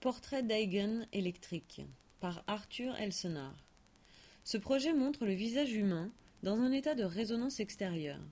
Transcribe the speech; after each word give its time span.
Portrait 0.00 0.42
d'Eigen 0.42 1.06
électrique 1.12 1.82
par 2.20 2.42
Arthur 2.46 2.96
Elsenard. 2.96 3.54
Ce 4.44 4.56
projet 4.56 4.94
montre 4.94 5.26
le 5.26 5.34
visage 5.34 5.74
humain 5.74 6.10
dans 6.42 6.58
un 6.58 6.72
état 6.72 6.94
de 6.94 7.04
résonance 7.04 7.60
extérieure. 7.60 8.22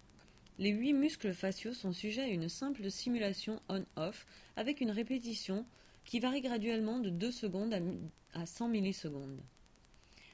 Les 0.58 0.70
huit 0.70 0.94
muscles 0.94 1.34
faciaux 1.34 1.74
sont 1.74 1.92
sujets 1.92 2.22
à 2.22 2.28
une 2.28 2.48
simple 2.48 2.90
simulation 2.90 3.60
on-off 3.68 4.26
avec 4.56 4.80
une 4.80 4.90
répétition 4.90 5.66
qui 6.06 6.20
varie 6.20 6.40
graduellement 6.40 7.00
de 7.00 7.11
2 7.11 7.30
secondes 7.30 7.77
à 8.32 8.46
100 8.46 8.69
millisecondes. 8.69 9.43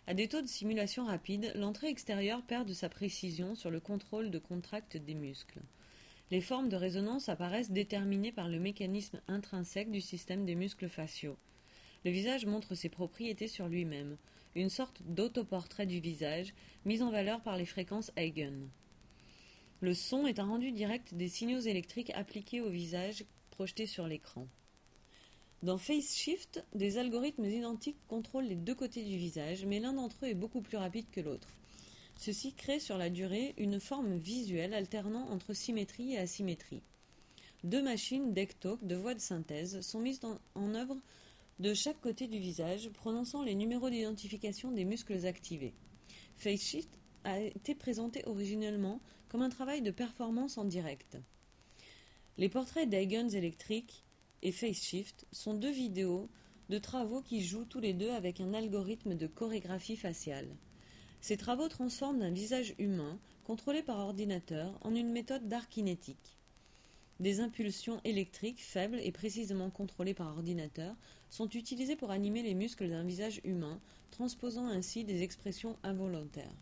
À 0.07 0.14
des 0.14 0.29
taux 0.29 0.41
de 0.41 0.46
simulation 0.46 1.05
rapides, 1.05 1.51
l'entrée 1.57 1.89
extérieure 1.89 2.43
perd 2.43 2.69
de 2.69 2.75
sa 2.75 2.89
précision 2.89 3.57
sur 3.57 3.73
le 3.73 3.80
contrôle 3.80 4.30
de 4.30 4.39
contracte 4.39 4.96
des 4.96 5.14
muscles. 5.14 5.62
Les 6.35 6.41
formes 6.41 6.69
de 6.69 6.75
résonance 6.75 7.29
apparaissent 7.29 7.71
déterminées 7.71 8.32
par 8.32 8.48
le 8.48 8.59
mécanisme 8.59 9.21
intrinsèque 9.29 9.93
du 9.93 10.01
système 10.01 10.45
des 10.45 10.57
muscles 10.57 10.89
faciaux. 10.89 11.37
Le 12.05 12.11
visage 12.11 12.45
montre 12.45 12.75
ses 12.75 12.88
propriétés 12.88 13.47
sur 13.47 13.69
lui-même, 13.69 14.16
une 14.56 14.69
sorte 14.69 15.01
d'autoportrait 15.05 15.87
du 15.87 16.01
visage, 16.01 16.52
mis 16.87 17.02
en 17.02 17.12
valeur 17.12 17.41
par 17.41 17.56
les 17.56 17.66
fréquences 17.66 18.11
Eigen. 18.16 18.69
Le 19.80 19.95
son 19.95 20.27
est 20.27 20.41
un 20.41 20.47
rendu 20.47 20.73
direct 20.73 21.15
des 21.15 21.28
signaux 21.28 21.61
électriques 21.61 22.11
appliqués 22.16 22.61
au 22.61 22.69
visage 22.69 23.25
projetés 23.51 23.87
sur 23.87 24.09
l'écran. 24.09 24.48
Dans 25.62 25.78
FaceShift, 25.78 26.64
des 26.75 26.98
algorithmes 26.98 27.45
identiques 27.45 28.09
contrôlent 28.09 28.48
les 28.48 28.56
deux 28.56 28.75
côtés 28.75 29.05
du 29.05 29.19
visage, 29.19 29.64
mais 29.66 29.78
l'un 29.78 29.92
d'entre 29.92 30.25
eux 30.25 30.30
est 30.30 30.34
beaucoup 30.34 30.62
plus 30.62 30.78
rapide 30.78 31.06
que 31.12 31.20
l'autre. 31.20 31.47
Ceci 32.16 32.54
crée 32.54 32.80
sur 32.80 32.96
la 32.96 33.10
durée 33.10 33.54
une 33.59 33.80
forme 33.80 34.16
visuelle 34.16 34.74
alternant 34.74 35.28
entre 35.30 35.52
symétrie 35.52 36.14
et 36.14 36.18
asymétrie. 36.18 36.82
Deux 37.64 37.82
machines 37.82 38.32
d'ectalk 38.32 38.84
de 38.86 38.95
voix 38.95 39.14
de 39.14 39.20
synthèse 39.20 39.80
sont 39.80 40.00
mises 40.00 40.20
en 40.55 40.74
œuvre 40.74 40.96
de 41.60 41.72
chaque 41.72 42.00
côté 42.00 42.27
du 42.27 42.38
visage, 42.38 42.88
prononçant 42.91 43.42
les 43.42 43.55
numéros 43.55 43.91
d'identification 43.91 44.72
des 44.72 44.84
muscles 44.84 45.27
activés. 45.27 45.74
FaceShift 46.36 46.98
a 47.24 47.41
été 47.41 47.74
présenté 47.74 48.22
originellement 48.27 49.00
comme 49.28 49.42
un 49.42 49.48
travail 49.48 49.83
de 49.83 49.91
performance 49.91 50.58
en 50.58 50.64
direct. 50.64 51.17
Les 52.36 52.48
portraits 52.48 52.89
d'Eigens 52.89 53.34
électriques 53.34 54.05
et 54.42 54.52
FaceShift 54.52 55.27
sont 55.30 55.55
deux 55.55 55.70
vidéos 55.70 56.28
de 56.69 56.78
travaux 56.78 57.22
qui 57.22 57.42
jouent 57.42 57.64
tous 57.64 57.80
les 57.80 57.92
deux 57.92 58.11
avec 58.11 58.41
un 58.41 58.52
algorithme 58.52 59.14
de 59.14 59.27
chorégraphie 59.27 59.96
faciale. 59.96 60.56
Ces 61.25 61.39
travaux 61.39 61.69
transforment 61.69 62.20
un 62.20 62.30
visage 62.30 62.75
humain, 62.78 63.19
contrôlé 63.44 63.83
par 63.83 63.98
ordinateur, 63.98 64.78
en 64.83 64.94
une 64.94 65.08
méthode 65.08 65.48
d'art 65.48 65.70
kinétique. 65.70 66.36
Des 67.19 67.41
impulsions 67.41 67.98
électriques 68.05 68.62
faibles 68.62 69.00
et 69.03 69.11
précisément 69.11 69.70
contrôlées 69.70 70.12
par 70.12 70.36
ordinateur 70.36 70.95
sont 71.30 71.48
utilisées 71.48 71.97
pour 71.97 72.11
animer 72.11 72.42
les 72.42 72.52
muscles 72.52 72.91
d'un 72.91 73.05
visage 73.05 73.41
humain, 73.42 73.80
transposant 74.11 74.67
ainsi 74.67 75.05
des 75.05 75.22
expressions 75.22 75.78
involontaires. 75.83 76.61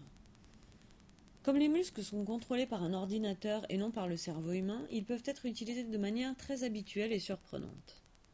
Comme 1.42 1.56
les 1.56 1.66
muscles 1.66 2.04
sont 2.04 2.24
contrôlés 2.24 2.66
par 2.66 2.84
un 2.84 2.92
ordinateur 2.92 3.66
et 3.68 3.78
non 3.78 3.90
par 3.90 4.06
le 4.06 4.16
cerveau 4.16 4.52
humain, 4.52 4.86
ils 4.92 5.04
peuvent 5.04 5.24
être 5.26 5.44
utilisés 5.44 5.82
de 5.82 5.98
manière 5.98 6.36
très 6.36 6.62
habituelle 6.62 7.12
et 7.12 7.18
surprenante. 7.18 8.01